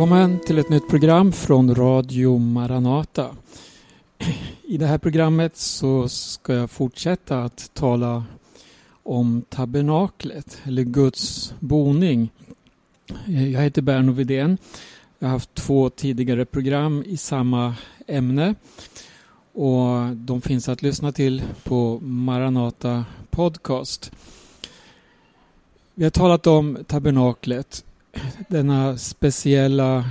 [0.00, 3.36] Välkommen till ett nytt program från Radio Maranata.
[4.62, 8.24] I det här programmet så ska jag fortsätta att tala
[9.02, 12.30] om tabernaklet eller Guds boning.
[13.26, 14.58] Jag heter Berno Vidén.
[15.18, 17.74] Jag har haft två tidigare program i samma
[18.06, 18.54] ämne
[19.52, 24.12] och de finns att lyssna till på Maranata Podcast.
[25.94, 27.84] Vi har talat om tabernaklet,
[28.48, 30.10] denna speciella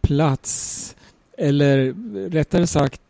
[0.00, 0.96] plats
[1.38, 1.94] eller
[2.30, 3.00] rättare sagt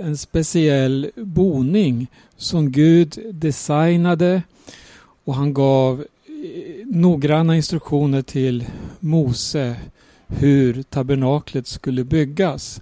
[0.00, 2.06] en speciell boning
[2.36, 4.42] som Gud designade
[5.24, 8.64] och han gav eh, noggranna instruktioner till
[9.00, 9.76] Mose
[10.26, 12.80] hur tabernaklet skulle byggas.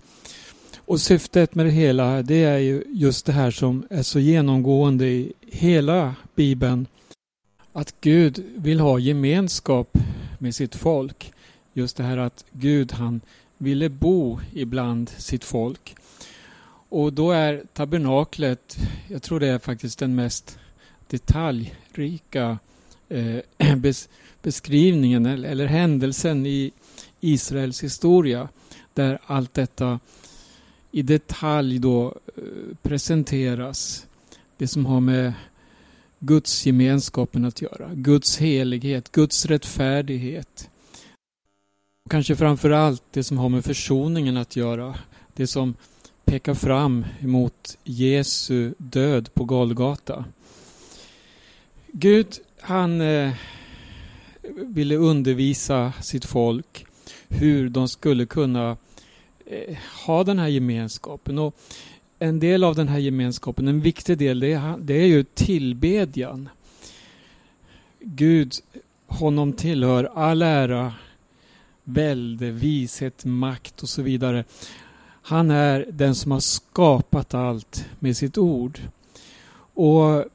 [0.76, 5.06] Och syftet med det hela det är ju just det här som är så genomgående
[5.06, 6.86] i hela Bibeln.
[7.72, 9.98] Att Gud vill ha gemenskap
[10.42, 11.32] med sitt folk.
[11.72, 13.20] Just det här att Gud han
[13.58, 15.96] ville bo ibland sitt folk.
[16.88, 20.58] Och då är tabernaklet, jag tror det är faktiskt den mest
[21.06, 22.58] detaljrika
[23.08, 23.38] eh,
[23.76, 24.08] bes
[24.42, 26.72] beskrivningen eller, eller händelsen i
[27.20, 28.48] Israels historia.
[28.94, 30.00] Där allt detta
[30.90, 32.42] i detalj då eh,
[32.82, 34.06] presenteras.
[34.56, 35.32] Det som har med
[36.24, 37.90] Guds gemenskapen att göra.
[37.94, 40.70] Guds helighet, Guds rättfärdighet.
[42.10, 44.94] Kanske framför allt det som har med försoningen att göra.
[45.34, 45.74] Det som
[46.24, 50.24] pekar fram emot Jesu död på Golgata.
[51.86, 53.32] Gud, han eh,
[54.52, 56.86] ville undervisa sitt folk
[57.28, 58.76] hur de skulle kunna
[59.46, 61.38] eh, ha den här gemenskapen.
[61.38, 61.56] Och
[62.22, 66.48] en del av den här gemenskapen, en viktig del, det är, det är ju tillbedjan.
[68.00, 68.54] Gud,
[69.06, 70.92] honom tillhör all ära,
[71.84, 74.44] välde, vishet, makt och så vidare.
[75.22, 78.80] Han är den som har skapat allt med sitt ord.
[79.74, 80.26] Och eh,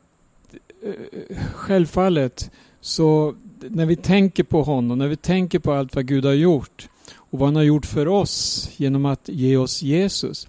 [1.53, 6.33] självfallet så när vi tänker på honom, när vi tänker på allt vad Gud har
[6.33, 10.47] gjort och vad han har gjort för oss genom att ge oss Jesus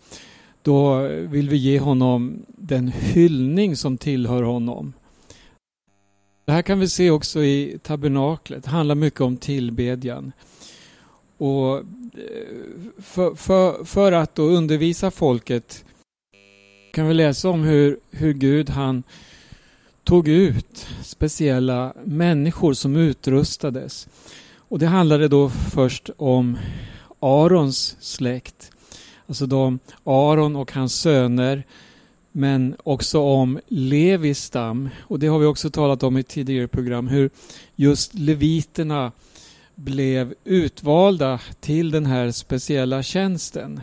[0.68, 4.92] då vill vi ge honom den hyllning som tillhör honom.
[6.44, 8.64] Det här kan vi se också i tabernaklet.
[8.64, 10.32] Det handlar mycket om tillbedjan.
[11.38, 11.84] Och eh,
[12.98, 15.84] för, för, för att då undervisa folket
[16.92, 19.02] kan vi läsa om hur, hur Gud han
[20.04, 24.08] tog ut speciella människor som utrustades.
[24.56, 26.58] Och det handlade då först om
[27.20, 28.72] Arons släkt.
[29.28, 31.64] Alltså de Aron och hans söner
[32.32, 34.88] men också om Levis stam.
[35.00, 37.30] Och det har vi också talat om i tidigare program hur
[37.76, 39.12] just leviterna
[39.74, 43.80] blev utvalda till den här speciella tjänsten.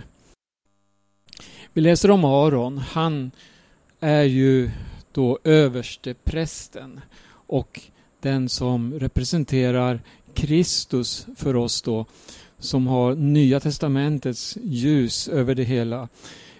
[1.74, 2.78] Vi läser om Aron.
[2.78, 3.32] Han
[4.00, 4.72] är ju
[5.12, 7.82] då överste prästen och
[8.20, 10.00] den som representerar
[10.34, 12.06] Kristus för oss då
[12.60, 16.08] som har Nya Testamentets ljus över det hela.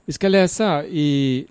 [0.06, 1.46] Vi ska läsa i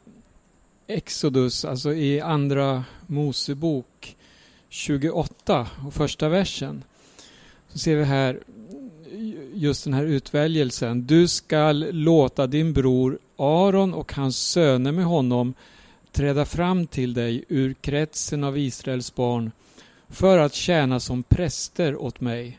[0.87, 4.17] Exodus, alltså i Andra Mosebok
[4.69, 6.85] 28 och första versen.
[7.69, 8.41] Så ser vi här
[9.55, 11.07] just den här utväljelsen.
[11.07, 15.55] Du skall låta din bror Aron och hans söner med honom
[16.13, 19.53] träda fram till dig ur kretsen av Israels barn
[20.09, 22.59] för att tjäna som präster åt mig.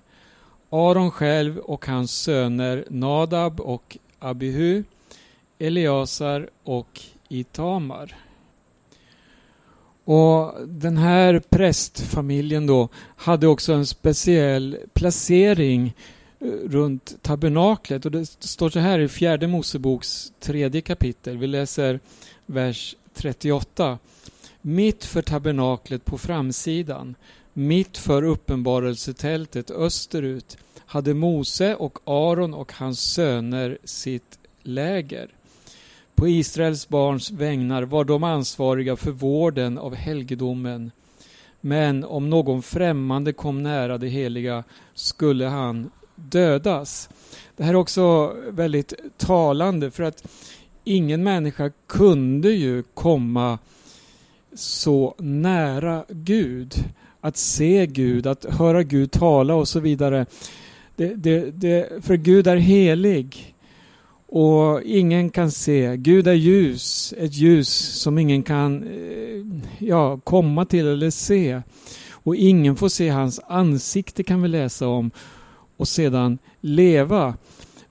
[0.69, 4.83] Aron själv och hans söner Nadab och Abihu,
[5.59, 8.15] Eliasar och Itamar.
[10.05, 15.95] Och Den här prästfamiljen då hade också en speciell placering
[16.39, 18.05] eh, runt tabernaklet.
[18.05, 21.37] Och det står så här i fjärde Moseboks tredje kapitel.
[21.37, 21.99] Vi läser
[22.45, 23.97] vers 38.
[24.61, 27.15] Mitt för tabernaklet på framsidan,
[27.57, 35.29] mitt för uppenbarelsetältet österut, hade Mose och Aron och hans söner sitt läger.
[36.15, 40.91] På Israels barns vägnar var de ansvariga för vården av helgedomen.
[41.61, 44.63] Men om någon främmande kom nära det heliga
[44.93, 47.09] skulle han dödas.
[47.55, 50.27] Det här är också väldigt talande för att
[50.83, 53.59] ingen människa kunde ju komma
[54.53, 56.75] så nära Gud.
[57.25, 60.25] Att se Gud, att höra Gud tala och så vidare.
[60.95, 63.55] Det, det, det, för Gud är helig
[64.27, 65.97] och ingen kan se.
[65.97, 67.69] Gud är ljus, ett ljus
[68.01, 71.61] som ingen kan eh, ja, komma till eller se.
[72.11, 75.11] Och ingen får se hans ansikte kan vi läsa om.
[75.77, 77.37] och sedan leva.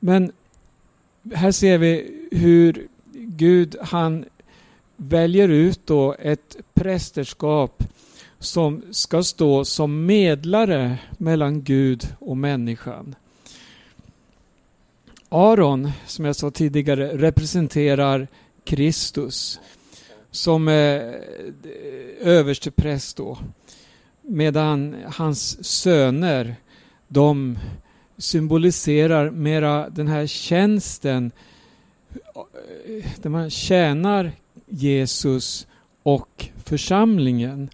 [0.01, 0.33] Men
[1.35, 4.25] här ser vi hur Gud han
[4.97, 7.83] väljer ut då ett prästerskap
[8.45, 13.15] som ska stå som medlare mellan Gud och människan.
[15.29, 18.29] Aron, som jag sa tidigare, representerar
[18.65, 19.61] Kristus
[20.31, 21.01] som eh,
[22.21, 23.39] överste präst då.
[24.23, 26.57] Medan hans söner,
[27.09, 27.59] de
[28.19, 31.33] symboliserar mera den här tjänsten
[32.15, 34.33] eh, där man tjänar
[34.67, 35.67] Jesus
[36.03, 37.71] och församlingen.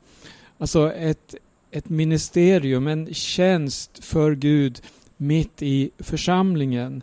[0.61, 1.35] Alltså ett,
[1.71, 4.83] ett ministerium, en tjänst för Gud
[5.17, 7.03] mitt i församlingen.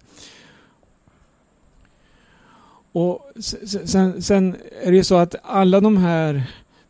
[2.92, 3.32] Och
[3.86, 6.44] sen, sen är det ju så att alla de här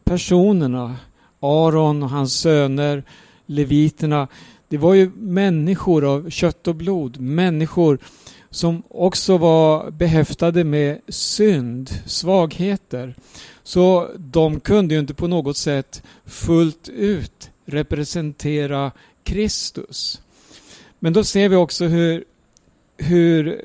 [0.03, 0.95] personerna,
[1.39, 3.03] Aron och hans söner,
[3.45, 4.27] leviterna,
[4.67, 7.19] det var ju människor av kött och blod.
[7.19, 7.99] Människor
[8.49, 13.15] som också var behäftade med synd, svagheter.
[13.63, 18.91] Så de kunde ju inte på något sätt fullt ut representera
[19.23, 20.21] Kristus.
[20.99, 22.23] Men då ser vi också hur,
[22.97, 23.61] hur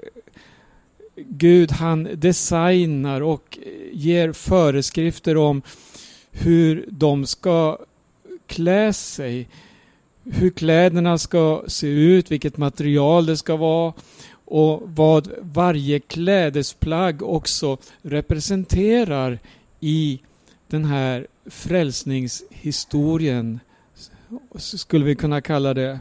[1.17, 3.59] Gud han designar och
[3.93, 5.63] ger föreskrifter om
[6.31, 7.79] hur de ska
[8.47, 9.49] klä sig,
[10.25, 13.93] hur kläderna ska se ut, vilket material det ska vara
[14.53, 19.39] och vad varje klädesplagg också representerar
[19.81, 20.21] i
[20.69, 23.61] den här frälsningshistorien,
[24.57, 26.01] skulle vi kunna kalla det.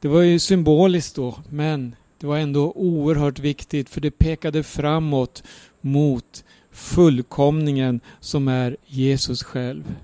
[0.00, 5.42] Det var ju symboliskt då, men det var ändå oerhört viktigt för det pekade framåt
[5.80, 9.94] mot fullkomningen som är Jesus själv.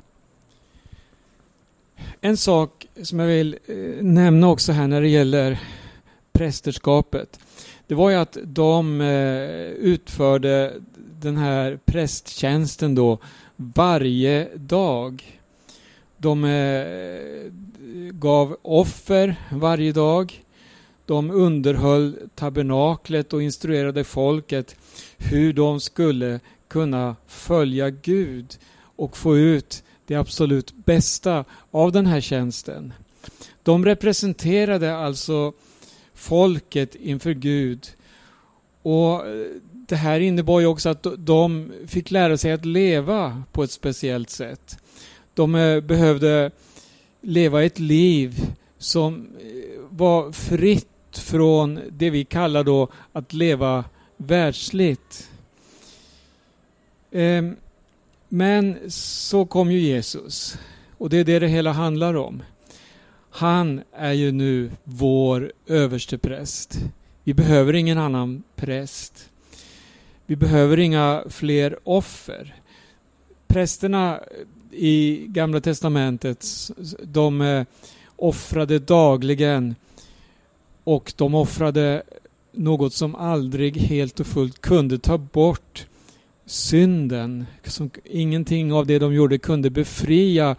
[2.20, 5.60] En sak som jag vill eh, nämna också här när det gäller
[6.34, 7.40] prästerskapet.
[7.86, 10.74] Det var ju att de eh, utförde
[11.20, 13.18] den här prästtjänsten då
[13.56, 15.40] varje dag.
[16.16, 17.52] De eh,
[18.12, 20.40] gav offer varje dag.
[21.06, 24.76] De underhöll tabernaklet och instruerade folket
[25.18, 28.58] hur de skulle kunna följa Gud
[28.96, 32.92] och få ut det absolut bästa av den här tjänsten.
[33.62, 35.52] De representerade alltså
[36.24, 37.86] folket inför Gud.
[38.82, 39.46] Och eh,
[39.88, 44.30] Det här innebar ju också att de fick lära sig att leva på ett speciellt
[44.30, 44.78] sätt.
[45.34, 46.50] De eh, behövde
[47.20, 53.84] leva ett liv som eh, var fritt från det vi kallar då att leva
[54.16, 55.30] världsligt.
[57.12, 57.56] Ehm,
[58.28, 60.58] men så kom ju Jesus
[60.98, 62.42] och det är det det hela handlar om.
[63.36, 66.78] Han är ju nu vår överstepräst.
[67.24, 69.30] Vi behöver ingen annan präst.
[70.26, 72.54] Vi behöver inga fler offer.
[73.46, 74.20] Prästerna
[74.70, 76.46] i Gamla Testamentet,
[77.02, 77.64] de eh,
[78.16, 79.74] offrade dagligen
[80.84, 82.02] och de offrade
[82.52, 85.86] något som aldrig helt och fullt kunde ta bort
[86.46, 87.46] synden.
[87.64, 90.56] Som ingenting av det de gjorde kunde befria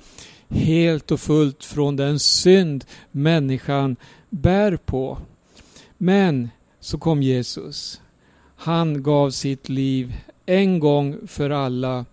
[0.49, 3.95] helt och fullt från den synd människan
[4.29, 5.17] bär på.
[5.97, 6.49] Men
[6.79, 8.01] så kom Jesus.
[8.55, 12.05] Han gav sitt liv en gång för alla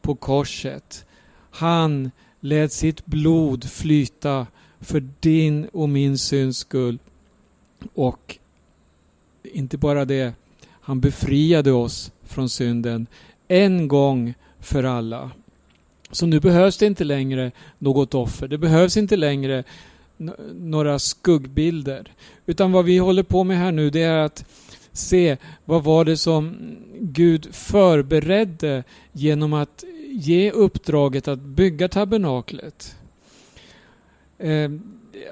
[0.00, 1.06] på korset.
[1.50, 4.46] Han lät sitt blod flyta
[4.80, 6.98] för din och min synds skull.
[7.94, 8.38] Och
[9.42, 10.34] inte bara det,
[10.68, 13.06] han befriade oss från synden
[13.48, 15.30] en gång för alla.
[16.16, 18.48] Så nu behövs det inte längre något offer.
[18.48, 19.64] Det behövs inte längre
[20.54, 22.12] några skuggbilder.
[22.46, 24.44] Utan vad vi håller på med här nu det är att
[24.92, 26.56] se vad var det som
[27.00, 32.96] Gud förberedde genom att ge uppdraget att bygga tabernaklet.
[34.38, 34.70] Eh,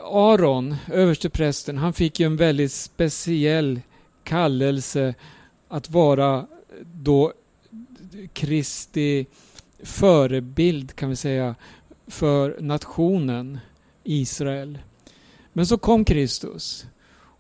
[0.03, 3.81] Aron, översteprästen, han fick ju en väldigt speciell
[4.25, 5.15] kallelse
[5.69, 6.47] att vara
[6.83, 7.33] då
[8.33, 9.27] Kristi
[9.85, 11.55] förebild kan vi säga
[12.07, 13.59] för nationen
[14.05, 14.79] Israel.
[15.53, 16.87] Men så kom Kristus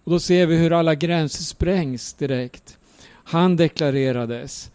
[0.05, 2.79] och då ser vi hur alla gränser sprängs direkt.
[3.09, 4.71] Han deklarerades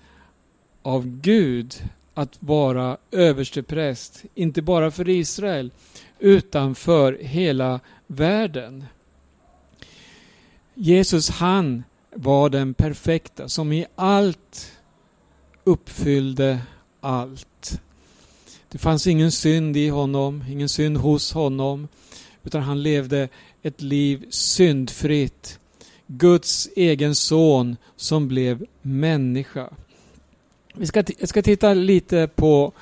[0.82, 1.76] av Gud
[2.14, 5.72] att vara överstepräst, inte bara för Israel
[6.20, 8.86] utan för hela världen.
[10.74, 11.84] Jesus han
[12.16, 14.78] var den perfekta som i allt
[15.64, 16.60] uppfyllde
[17.02, 17.82] allt.
[18.70, 21.88] Det fanns ingen synd i honom, ingen synd hos honom,
[22.44, 23.30] utan han levde
[23.62, 25.60] ett liv syndfritt.
[26.08, 29.70] Guds egen son som blev människa.
[30.74, 32.74] Vi ska, jag ska titta lite på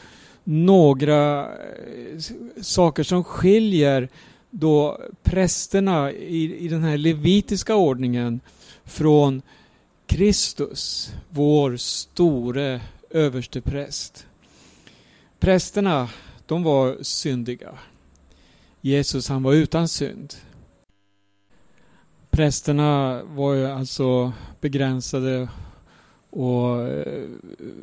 [0.44, 2.22] några eh,
[2.62, 4.10] saker som skiljer
[4.50, 8.40] då prästerna i, i den här levitiska ordningen
[8.86, 9.42] från
[10.06, 12.82] Kristus, vår store
[13.18, 14.28] överstepräst.
[15.40, 16.10] Prästerna,
[16.46, 17.74] de var syndiga.
[18.82, 20.34] Jesus, han var utan synd.
[22.30, 25.50] Prästerna var ju alltså begränsade
[26.30, 27.30] och eh,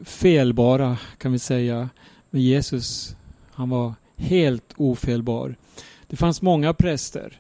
[0.05, 1.89] felbara kan vi säga.
[2.31, 3.17] Men Jesus,
[3.51, 5.57] han var helt ofelbar.
[6.07, 7.39] Det fanns många präster.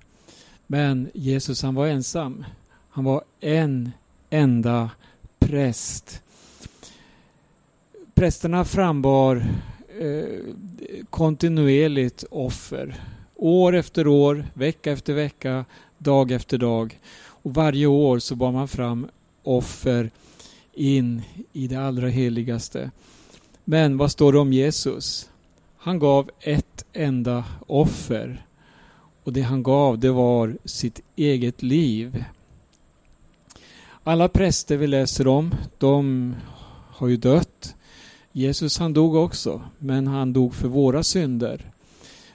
[0.66, 2.44] Men Jesus han var ensam.
[2.90, 3.90] Han var en
[4.30, 4.90] enda
[5.38, 6.23] präst.
[8.14, 9.46] Prästerna frambar
[10.00, 10.24] eh,
[11.10, 12.94] kontinuerligt offer.
[13.34, 15.64] År efter år, vecka efter vecka,
[15.98, 17.00] dag efter dag.
[17.26, 19.08] Och varje år så bar man fram
[19.42, 20.10] offer
[20.74, 22.90] in i det allra heligaste.
[23.64, 25.30] Men vad står det om Jesus?
[25.76, 28.46] Han gav ett enda offer.
[29.24, 32.24] Och det han gav det var sitt eget liv.
[34.04, 36.34] Alla präster vi läser om, de
[36.90, 37.74] har ju dött.
[38.36, 41.70] Jesus han dog också, men han dog för våra synder.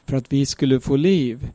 [0.06, 1.50] För att vi skulle få liv.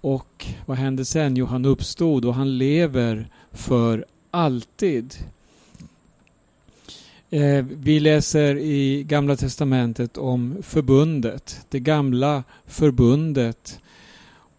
[0.00, 1.36] Och vad hände sen?
[1.36, 5.14] Jo, han uppstod och han lever för alltid.
[7.30, 13.80] Eh, vi läser i Gamla Testamentet om förbundet, det gamla förbundet.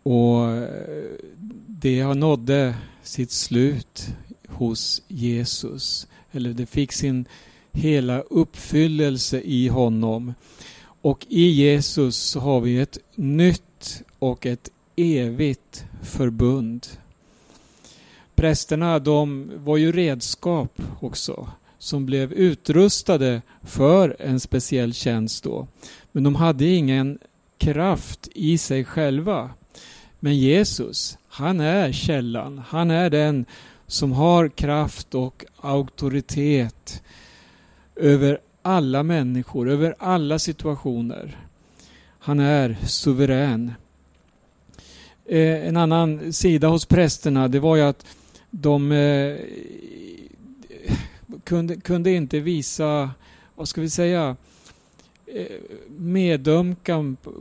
[0.04, 1.16] Och eh,
[1.68, 4.08] det har nådde sitt slut
[4.48, 6.08] hos Jesus.
[6.32, 7.26] Eller det fick sin
[7.72, 10.34] hela uppfyllelse i honom.
[11.02, 16.88] Och i Jesus så har vi ett nytt och ett evigt förbund.
[18.36, 21.50] Prästerna de var ju redskap också
[21.80, 25.68] som blev utrustade för en speciell tjänst då.
[26.12, 27.20] Men de hade ingen
[27.58, 29.50] kraft i sig själva.
[30.20, 32.64] Men Jesus, han är källan.
[32.68, 33.46] Han är den
[33.88, 37.04] som har kraft och auktoritet
[38.00, 41.38] över alla människor, över alla situationer.
[42.20, 43.74] Han är suverän.
[45.26, 48.06] Eh, en annan sida hos prästerna det var ju att
[48.50, 49.38] de eh,
[51.44, 53.12] kunde, kunde inte visa,
[53.56, 54.36] vad ska vi säga,
[55.26, 55.46] eh,
[55.88, 57.32] medömkan på,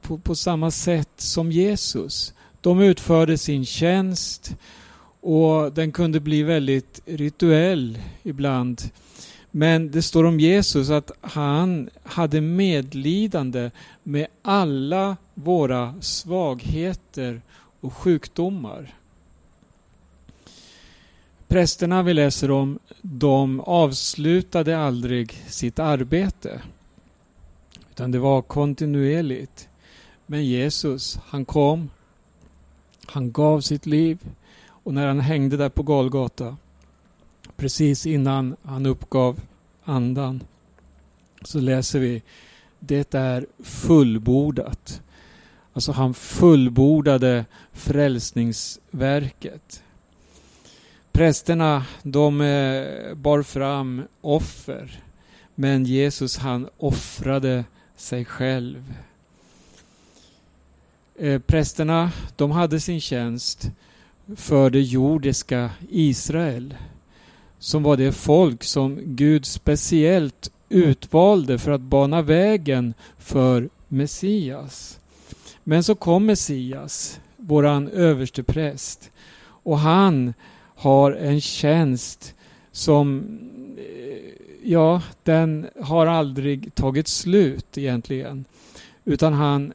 [0.00, 2.34] på, på, samma sätt som Jesus.
[2.60, 4.56] De utförde sin tjänst
[5.20, 8.82] och den kunde bli väldigt rituell ibland.
[9.56, 13.70] Men det står om Jesus att han hade medlidande
[14.02, 17.42] med alla våra svagheter
[17.80, 18.94] och sjukdomar.
[21.48, 26.62] Prästerna vi läser om, de avslutade aldrig sitt arbete.
[27.90, 29.68] Utan det var kontinuerligt.
[30.26, 31.90] Men Jesus, han kom,
[33.06, 34.18] han gav sitt liv
[34.66, 36.56] och när han hängde där på Golgata,
[37.56, 39.40] precis innan han uppgav
[39.84, 40.42] andan,
[41.42, 42.22] så läser vi
[42.80, 45.02] det är fullbordat.
[45.72, 49.82] Alltså han fullbordade frälsningsverket.
[51.12, 55.02] Prästerna de eh, bar fram offer
[55.54, 57.64] men Jesus han offrade
[57.96, 58.94] sig själv.
[61.18, 63.70] Eh, prästerna de hade sin tjänst
[64.36, 66.74] för det jordiska Israel
[67.58, 75.00] som var det folk som Gud speciellt utvalde för att bana vägen för Messias.
[75.64, 79.10] Men så kom Messias, våran överstepräst,
[79.42, 80.34] och han
[80.76, 82.34] har en tjänst
[82.72, 83.38] som,
[83.78, 88.44] eh, ja, den har aldrig tagit slut egentligen.
[89.04, 89.72] Utan han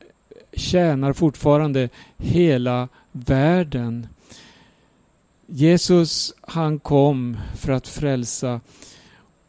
[0.54, 4.08] tjänar fortfarande hela världen.
[5.54, 8.62] Jesus han kom för att frälsa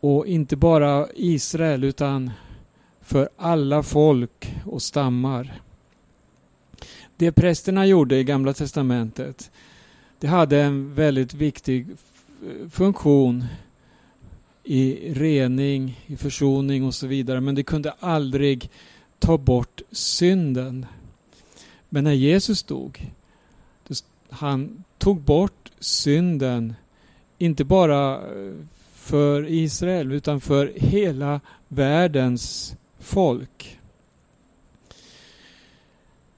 [0.01, 2.31] och inte bara Israel utan
[3.01, 5.61] för alla folk och stammar.
[7.17, 9.51] Det prästerna gjorde i Gamla Testamentet
[10.19, 11.87] det hade en väldigt viktig
[12.71, 13.45] funktion
[14.65, 17.41] i rening, i försoning och så vidare.
[17.41, 18.71] Men det kunde aldrig
[19.19, 20.87] ta bort synden.
[21.89, 23.13] Men när Jesus dog,
[24.31, 26.75] han tog bort synden,
[27.39, 28.53] inte bara eh,
[28.95, 33.79] för Israel utan för hela världens folk.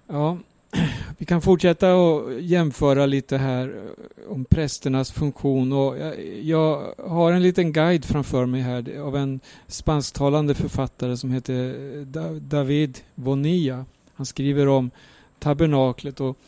[0.06, 0.38] Ja,
[1.18, 5.72] vi kan fortsätta och jämföra lite här eh, om prästernas funktion.
[5.72, 5.96] Och
[6.42, 12.30] jag, har en liten guide framför mig här av en spansktalande författare som heter eh,
[12.36, 13.84] David Bonilla.
[14.14, 14.90] Han skriver om
[15.38, 16.38] tabernaklet och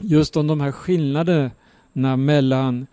[0.00, 1.50] just om de här skillnaderna
[2.16, 2.86] mellan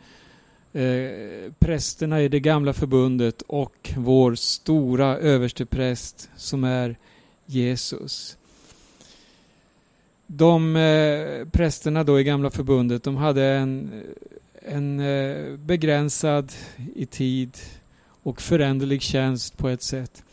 [0.73, 6.95] eh, prästerna i det gamla förbundet och vår stora överstepräst som är
[7.45, 8.37] Jesus.
[10.27, 14.03] De eh, prästerna då i gamla förbundet de hade en,
[14.61, 16.51] en eh, begränsad
[16.95, 17.57] i tid
[18.23, 20.23] och föränderlig tjänst på ett sätt.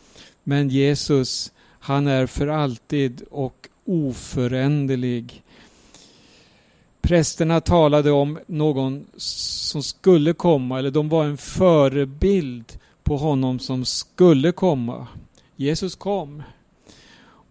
[0.43, 5.43] Men Jesus han är för alltid och oföränderlig.
[7.01, 13.85] Prästerna talade om någon som skulle komma, eller de var en förebild på honom som
[13.85, 15.07] skulle komma.
[15.55, 16.43] Jesus kom.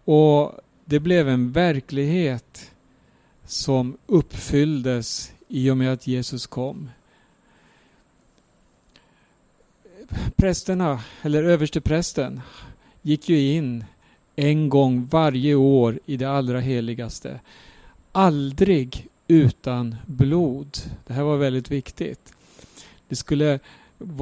[0.05, 0.51] Och
[0.85, 2.71] det blev en verklighet
[3.45, 6.89] som uppfylldes i och med att Jesus kom.
[10.35, 12.41] Prästerna, eller översteprästen,
[13.01, 13.85] gick ju in
[14.35, 17.39] en gång varje år i det allra heligaste.
[18.11, 20.77] Aldrig utan blod.
[21.07, 22.33] Det här var väldigt viktigt.
[23.07, 23.59] Det skulle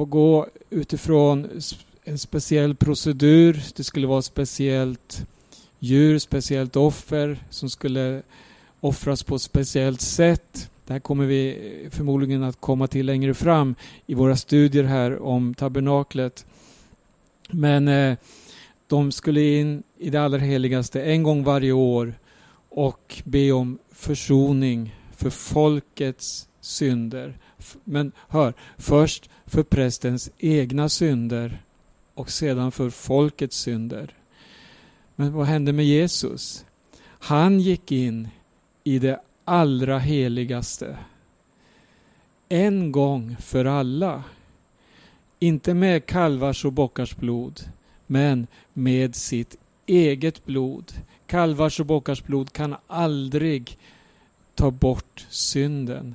[0.08, 1.48] gå utifrån
[2.04, 3.62] en speciell procedur.
[3.76, 5.26] Det skulle vara speciellt
[5.78, 8.22] djur, speciellt offer som skulle
[8.80, 10.70] offras på ett speciellt sätt.
[10.86, 11.58] Det här kommer vi
[11.90, 13.74] förmodligen att komma till längre fram
[14.06, 16.46] i våra studier här om tabernaklet.
[17.50, 18.16] Men eh,
[18.86, 22.14] de skulle in i det allra heligaste en gång varje år
[22.68, 27.38] och be om försoning för folkets synder.
[27.84, 31.62] Men hör, först för prästens egna synder
[32.14, 34.14] och sedan för folkets synder.
[35.16, 36.64] Men vad hände med Jesus?
[37.02, 38.28] Han gick in
[38.84, 40.98] i det allra heligaste.
[42.48, 44.24] En gång för alla.
[45.38, 47.60] Inte med kalvars och bockars blod,
[48.06, 50.92] men med sitt eget blod.
[51.26, 53.78] Kalvars och bockars blod kan aldrig
[54.58, 56.14] ta bort synden.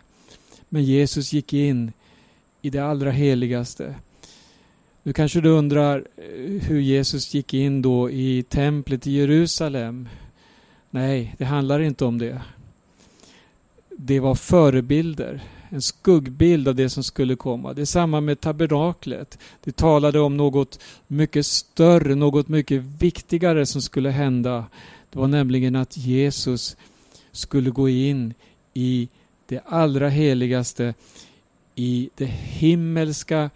[0.70, 1.92] Men Jesus gick in
[2.62, 3.96] i det allra heligaste.
[5.04, 10.10] Nu kanske du undrar eh, hur Jesus gick in då i templet i Jerusalem.
[10.90, 12.42] Nej, det handlar inte om det.
[13.98, 17.74] Det var förebilder, en skuggbild av det som skulle komma.
[17.74, 19.40] Det är samma med tabernaklet.
[19.64, 24.66] Det talade om något mycket större, något mycket viktigare som skulle hända.
[25.10, 26.78] Det var nämligen att Jesus
[27.34, 28.34] skulle gå in
[28.74, 29.10] i
[29.46, 30.94] det allra heligaste,
[31.76, 33.50] i det himmelska,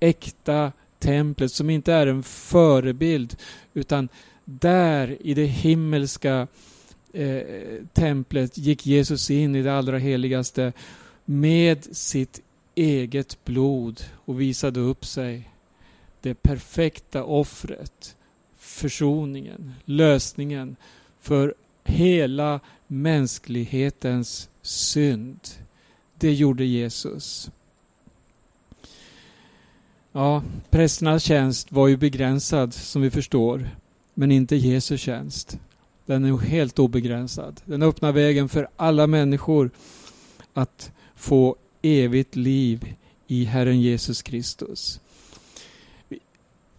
[0.00, 3.36] äkta templet som inte är en förebild
[3.74, 4.08] utan
[4.44, 6.46] där i det himmelska
[7.12, 7.42] eh,
[7.92, 10.72] templet gick Jesus in i det allra heligaste
[11.24, 12.42] med sitt
[12.74, 15.48] eget blod och visade upp sig.
[16.20, 18.16] Det perfekta offret,
[18.56, 20.76] försoningen, lösningen
[21.20, 25.40] för hela mänsklighetens synd.
[26.18, 27.50] Det gjorde Jesus.
[30.12, 33.70] Ja, prästernas tjänst var ju begränsad som vi förstår,
[34.14, 35.58] men inte Jesu tjänst.
[36.06, 37.60] Den är helt obegränsad.
[37.64, 39.70] Den öppnar vägen för alla människor
[40.52, 42.94] att få evigt liv
[43.26, 45.00] i Herren Jesus Kristus.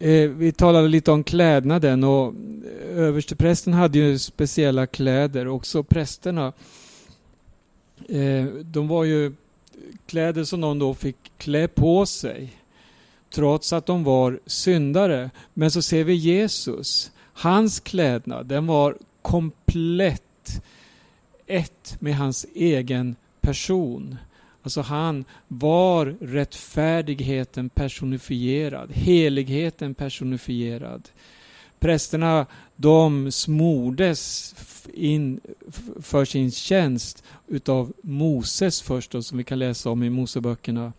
[0.04, 6.52] Eh, vi, talade lite om klädnaden och eh, översteprästen hade ju speciella kläder, också prästerna.
[8.08, 9.32] Eh, de var ju
[10.06, 12.52] kläder som någon då fick klä på sig
[13.34, 15.30] trots att de var syndare.
[15.54, 17.12] Men så ser vi Jesus.
[17.32, 20.62] Hans klädnad, den var komplett
[21.46, 24.16] ett med hans egen person.
[24.64, 31.08] Alltså han var rättfärdigheten personifierad, heligheten personifierad.
[31.78, 32.46] Prästerna
[32.76, 34.54] de smordes
[34.94, 35.40] in
[36.00, 40.92] för sin tjänst utav Moses först då, som vi kan läsa om i Moseböckerna.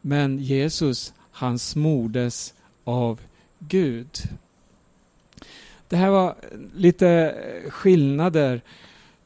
[0.00, 3.20] Men Jesus han smordes av
[3.58, 4.08] Gud.
[5.88, 6.34] Det här var
[6.74, 7.34] lite
[7.68, 8.60] skillnader eh,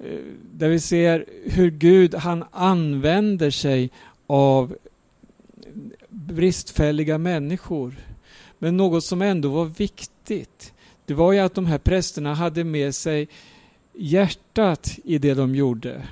[0.02, 0.18] Eh,
[0.52, 3.90] där vi ser hur Gud han använder sig
[4.26, 4.76] av
[6.08, 7.94] bristfälliga människor.
[8.58, 10.72] Men något som ändå var viktigt,
[11.04, 13.28] det var ju att de här prästerna hade med sig
[13.94, 16.02] hjärtat i det de gjorde.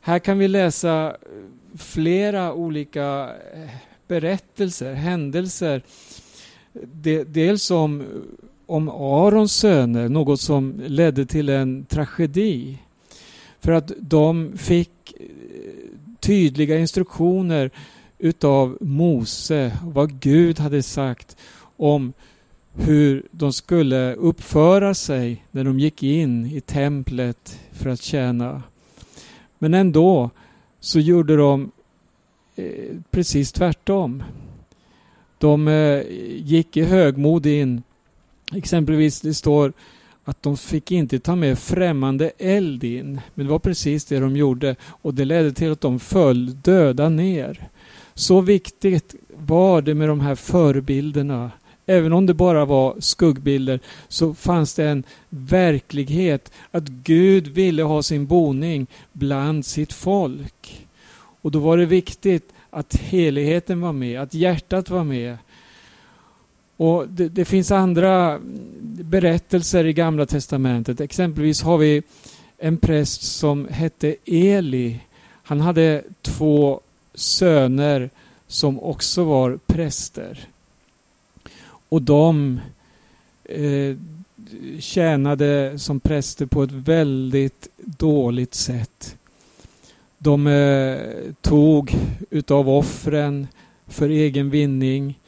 [0.00, 1.16] Här kan vi läsa eh,
[1.78, 3.70] flera olika eh,
[4.06, 5.82] berättelser, händelser.
[7.26, 8.04] dels om,
[8.72, 12.78] om Arons söner, något som ledde till en tragedi.
[13.60, 15.26] För att de fick eh,
[16.20, 17.70] tydliga instruktioner
[18.18, 21.36] utav Mose, vad Gud hade sagt
[21.76, 22.12] om
[22.74, 28.62] hur de skulle uppföra sig när de gick in i templet för att tjäna.
[29.58, 30.30] Men ändå
[30.80, 31.70] så gjorde de
[32.56, 34.22] eh, precis tvärtom.
[35.38, 36.02] De eh,
[36.36, 37.82] gick i högmod in.
[38.54, 39.72] Exempelvis det står
[40.24, 43.20] att de fick inte ta med främmande eld in.
[43.34, 47.08] Men det var precis det de gjorde och det ledde till att de föll döda
[47.08, 47.68] ner.
[48.14, 51.50] Så viktigt var det med de här förebilderna.
[51.86, 58.02] Även om det bara var skuggbilder så fanns det en verklighet att Gud ville ha
[58.02, 60.86] sin boning bland sitt folk.
[61.42, 65.36] Och då var det viktigt att heligheten var med, att hjärtat var med.
[66.82, 68.40] Och det, det, finns andra
[69.00, 71.00] berättelser i Gamla Testamentet.
[71.00, 72.02] Exempelvis har vi
[72.58, 75.00] en präst som hette Eli.
[75.42, 76.80] Han hade två
[77.14, 78.10] söner
[78.46, 80.48] som också var präster.
[81.88, 82.60] Och de
[83.44, 83.96] eh,
[84.78, 89.16] tjänade som präster på ett väldigt dåligt sätt.
[90.18, 90.98] De eh,
[91.40, 91.94] tog
[92.30, 93.46] utav offren
[93.86, 95.18] för egen vinning.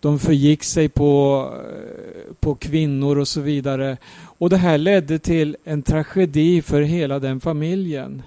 [0.00, 1.52] De förgick sig på,
[2.40, 3.96] på kvinnor och så vidare.
[4.38, 8.22] Och det här ledde till en tragedi för hela den familjen.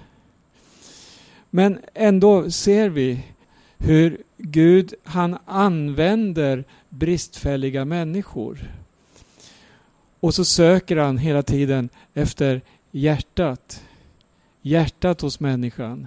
[1.50, 3.20] Men ändå ser vi
[3.78, 8.70] hur Gud han använder bristfälliga människor.
[10.20, 12.60] Och så söker han hela tiden efter
[12.90, 13.84] hjärtat.
[14.62, 16.06] Hjärtat hos människan.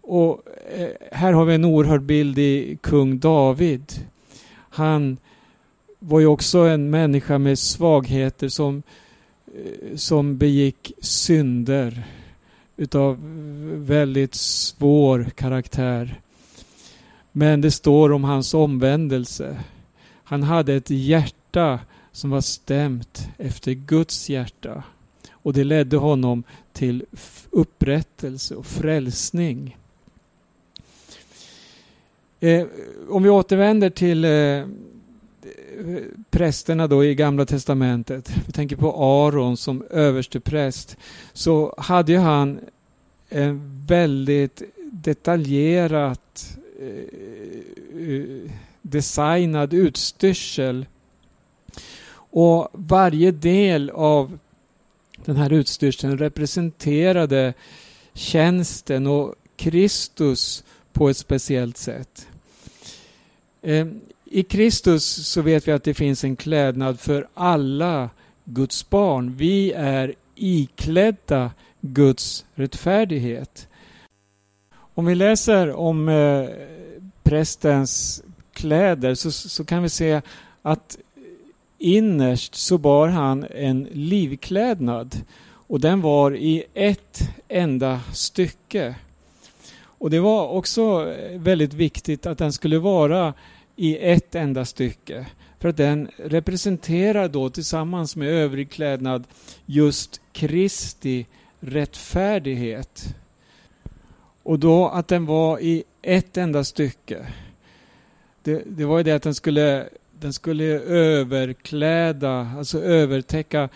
[0.00, 0.42] Och
[0.76, 3.92] eh, här har vi en oerhörd bild i kung David.
[4.74, 5.16] Han
[5.98, 8.82] var ju också en människa med svagheter som,
[9.46, 12.02] eh, som begick synder
[12.76, 13.18] utav
[13.86, 16.20] väldigt svår karaktär.
[17.32, 19.60] Men det står om hans omvändelse.
[20.24, 21.80] Han hade ett hjärta
[22.12, 24.82] som var stämt efter Guds hjärta.
[25.30, 27.04] Och det ledde honom till
[27.50, 29.76] upprättelse och frälsning.
[32.44, 32.66] Eh,
[33.08, 34.64] om vi återvänder till eh,
[36.30, 38.32] prästerna då i Gamla Testamentet.
[38.46, 40.96] Vi tänker på Aron som överste präst.
[41.32, 42.60] Så hade ju han
[43.28, 48.50] en väldigt detaljerat eh,
[48.82, 50.86] designad utstyrsel.
[52.14, 54.38] Och varje del av
[55.24, 57.54] den här utstyrseln representerade
[58.14, 62.28] tjänsten och Kristus på ett speciellt sätt.
[63.64, 68.10] Ehm, I Kristus så vet vi att det finns en klädnad för alla
[68.44, 69.36] Guds barn.
[69.36, 71.50] Vi är iklädda
[71.80, 73.68] Guds rättfärdighet.
[74.94, 76.48] Om vi läser om eh,
[77.22, 78.22] prästens
[78.52, 80.20] kläder så, så kan vi se
[80.62, 80.98] att
[81.78, 85.16] innerst så bar han en livklädnad
[85.66, 88.94] och den var i ett enda stycke.
[89.76, 93.34] Och det var också eh, väldigt viktigt att den skulle vara
[93.76, 95.26] i ett enda stycke.
[95.60, 99.24] För att den representerar då tillsammans med övrig klädnad
[99.66, 101.26] just Kristi
[101.60, 103.14] rättfärdighet.
[104.42, 107.26] Och då att den var i ett enda stycke.
[108.42, 109.88] Det, det var ju det att den skulle,
[110.20, 113.68] den skulle överkläda, alltså övertäcka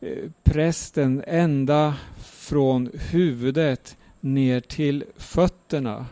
[0.00, 6.06] eh, prästen ända från huvudet ner till fötterna.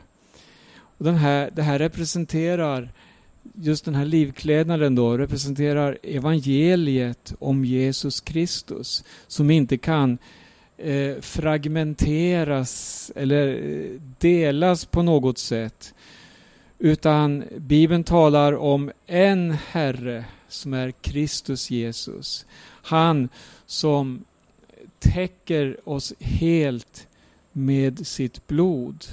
[0.80, 2.92] Och den här, det här representerar,
[3.54, 10.18] just den här livklädnaden då, representerar evangeliet om Jesus Kristus som inte kan
[10.76, 15.94] eh, fragmenteras eller eh, delas på något sätt.
[16.78, 22.46] Utan Bibeln talar om en Herre som är Kristus Jesus.
[22.82, 23.28] Han
[23.66, 24.24] som
[24.98, 27.08] täcker oss helt
[27.52, 29.04] med sitt blod.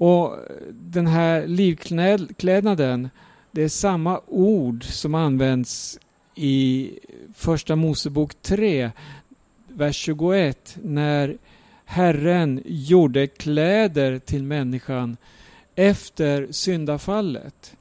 [0.00, 0.36] Och
[0.72, 3.10] den här livklädnaden,
[3.50, 5.98] det är samma ord som används
[6.34, 6.90] i
[7.34, 8.90] Första Mosebok 3
[9.68, 11.36] vers 21 när
[11.84, 15.16] Herren gjorde kläder till människan
[15.74, 17.76] efter syndafallet.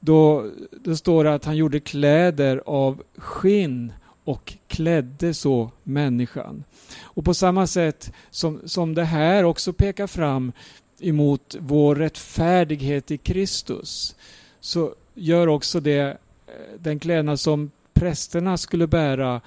[0.00, 0.46] Då,
[0.84, 3.92] då står det att han gjorde kläder av skinn
[4.24, 6.64] och klädde så människan.
[7.02, 10.52] Och på samma sätt som, som det här också pekar fram
[11.02, 14.16] emot vår rättfärdighet i Kristus
[14.60, 16.16] så gör också det eh,
[16.78, 19.40] den klädnad som prästerna skulle bära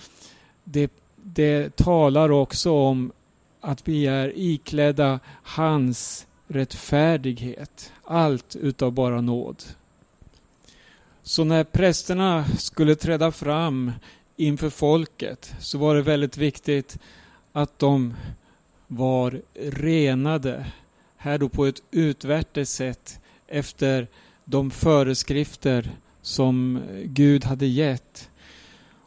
[0.63, 0.91] det
[1.23, 3.11] det talar också om
[3.61, 7.91] att vi är iklädda hans rättfärdighet.
[8.03, 9.63] Allt utav bara nåd.
[11.23, 13.91] Så när prästerna skulle träda fram
[14.35, 16.97] inför folket så var det väldigt viktigt
[17.51, 18.13] att de
[18.87, 20.65] var renade.
[21.23, 24.07] Här då på ett utvärtes sätt efter
[24.45, 28.29] de föreskrifter som Gud hade gett.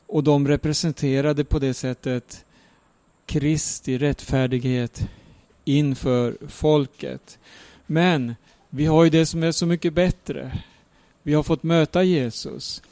[0.06, 2.44] Och de representerade på det sättet
[3.26, 5.08] Kristi rättfärdighet
[5.64, 7.38] inför folket.
[7.86, 8.34] Men
[8.70, 10.58] vi har ju det som är så mycket bättre.
[11.22, 12.82] Vi har fått möta Jesus.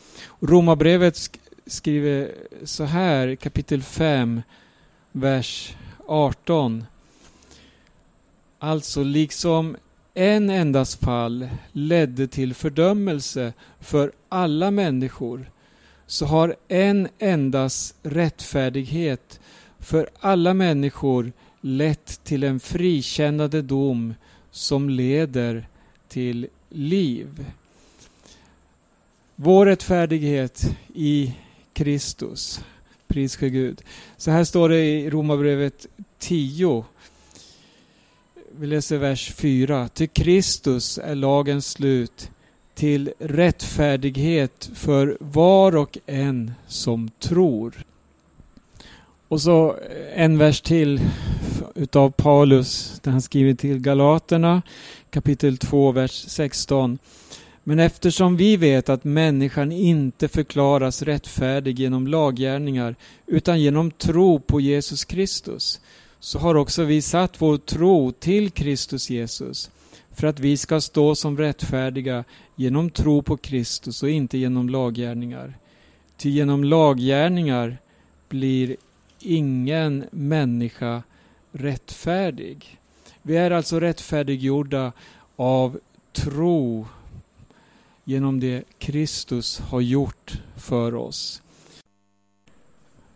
[0.40, 1.30] Romarbrevet
[1.66, 2.32] skriver
[2.64, 4.42] så här, kapitel 5,
[5.12, 6.84] vers 18.
[8.58, 9.76] Alltså, liksom
[10.14, 15.50] en endas fall ledde till fördömelse för alla människor
[16.06, 19.40] så har en endas rättfärdighet
[19.78, 24.14] för alla människor lett till en frikännande dom
[24.50, 25.68] som leder
[26.08, 27.46] till liv.
[29.36, 31.34] Vår rättfärdighet i
[31.72, 32.64] Kristus.
[33.06, 33.82] Pris ske Gud.
[34.16, 35.86] Så här står det i Romarbrevet
[36.18, 36.84] 10.
[38.58, 39.88] Vi läser vers 4.
[39.88, 42.30] Till Kristus är lagens slut
[42.74, 47.84] till rättfärdighet för var och en som tror.
[49.28, 51.00] Och så eh, en vers till
[51.74, 54.62] utav Paulus där han skriver till Galaterna
[55.10, 56.98] kapitel 2, vers 16.
[57.64, 64.60] Men eftersom vi vet att människan inte förklaras rättfärdig genom laggärningar utan genom tro på
[64.60, 65.80] Jesus Kristus
[66.24, 69.70] så har också vi satt vår tro till Kristus Jesus
[70.10, 72.24] för att vi ska stå som rättfärdiga
[72.56, 75.58] genom tro på Kristus och inte genom laggärningar.
[76.16, 77.78] Ty genom laggärningar
[78.28, 78.76] blir
[79.20, 81.02] ingen människa
[81.52, 82.78] rättfärdig.
[83.22, 84.92] Vi är alltså rättfärdiggjorda
[85.36, 85.80] av
[86.12, 86.86] tro
[88.04, 91.42] genom det Kristus har gjort för oss.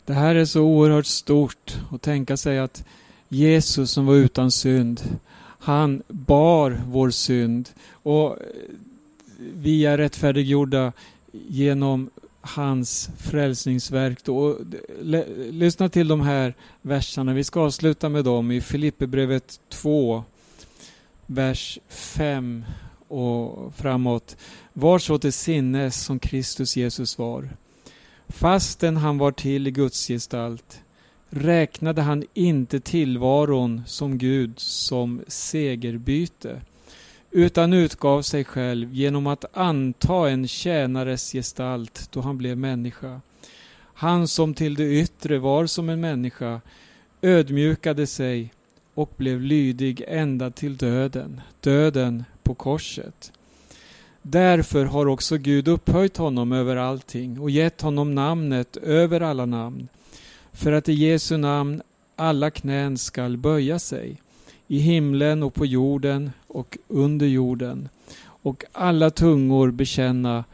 [0.08, 2.84] Det här är så oerhört stort att tänka sig att
[3.28, 5.18] Jesus som var utan synd,
[5.58, 8.36] han bar vår synd och
[9.54, 10.92] vi är rättfärdiggjorda
[11.32, 14.24] genom hans frälsningsverk.
[14.24, 14.56] Då.
[15.50, 17.34] Lyssna till de här verserna.
[17.34, 20.24] Vi ska avsluta med dem i Filipperbrevet 2,
[21.26, 22.64] vers 5
[23.08, 24.36] och framåt.
[24.72, 27.48] Var så till sinnes som Kristus Jesus var.
[28.28, 30.80] Fastän han var till i Guds gestalt
[31.30, 36.60] räknade han inte tillvaron som Gud som segerbyte
[37.30, 43.20] utan utgav sig själv genom att anta en tjänares gestalt då han blev människa.
[43.94, 46.60] Han som till det yttre var som en människa
[47.22, 48.52] ödmjukade sig
[48.94, 53.32] och blev lydig ända till döden, döden på korset.
[54.22, 59.88] Därför har också Gud upphöjt honom över allting och gett honom namnet över alla namn,
[60.52, 61.82] för att i Jesu namn
[62.16, 64.22] alla knän skall böja sig,
[64.66, 67.88] i himlen och på jorden och under jorden,
[68.20, 70.44] och alla tungor bekänna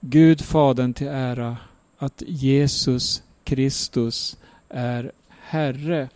[0.00, 1.56] Gud Fadern till ära
[1.98, 4.36] att Jesus Kristus
[4.68, 6.08] är Herre.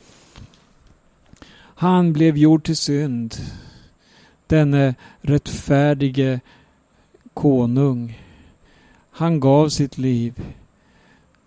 [1.58, 3.34] Han blev gjord till synd,
[4.46, 6.40] denne rättfärdige
[7.36, 8.20] konung.
[9.10, 10.34] Han gav sitt liv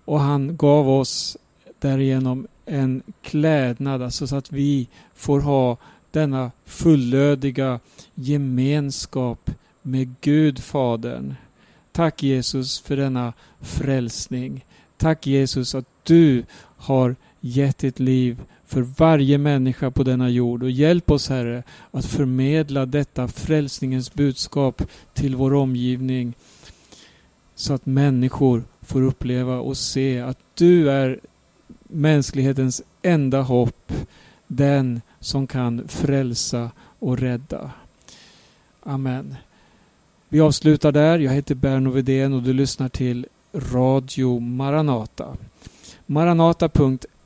[0.06, 1.38] och han gav oss
[1.80, 5.78] därigenom en klädnad, alltså så att vi får ha
[6.12, 7.80] denna fullödiga
[8.16, 11.36] gemenskap med Gud Fadern.
[11.92, 14.66] Tack Jesus för denna frälsning.
[14.98, 16.44] Tack Jesus att du
[16.78, 22.06] har gett ditt liv för varje människa på denna jord och hjälp oss Herre att
[22.06, 24.82] förmedla detta frälsningens budskap
[25.14, 26.34] till vår omgivning
[27.56, 31.20] så att människor får uppleva och se att du är
[31.84, 33.94] mänsklighetens enda hopp,
[34.48, 37.72] den som kan frälsa och rädda.
[38.84, 39.36] Amen.
[40.30, 41.20] Vi avslutar där.
[41.20, 45.38] Jag heter Berno Vedén och du lyssnar till Radio Maranata.
[46.06, 47.19] Maranata.se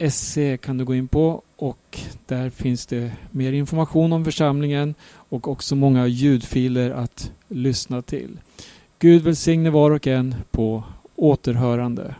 [0.62, 5.76] kan du gå in på och där finns det mer information om församlingen och också
[5.76, 8.40] många ljudfiler att lyssna till.
[9.00, 10.84] Gud välsigne var och en på
[11.16, 12.16] återhörande.